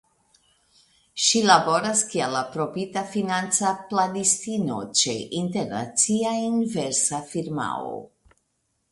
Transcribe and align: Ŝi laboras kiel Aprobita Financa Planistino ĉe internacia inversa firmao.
Ŝi 1.23 1.41
laboras 1.47 1.99
kiel 2.13 2.37
Aprobita 2.39 3.03
Financa 3.15 3.73
Planistino 3.91 4.77
ĉe 5.01 5.13
internacia 5.41 6.31
inversa 6.47 7.21
firmao. 7.35 7.93